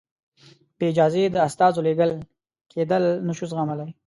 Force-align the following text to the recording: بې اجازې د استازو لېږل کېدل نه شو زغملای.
بې 0.77 0.85
اجازې 0.91 1.23
د 1.31 1.37
استازو 1.47 1.85
لېږل 1.87 2.11
کېدل 2.71 3.03
نه 3.27 3.33
شو 3.37 3.45
زغملای. 3.51 3.91